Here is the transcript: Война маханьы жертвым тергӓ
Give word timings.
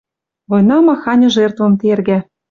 Война 0.49 0.77
маханьы 0.87 1.27
жертвым 1.35 1.73
тергӓ 1.79 2.17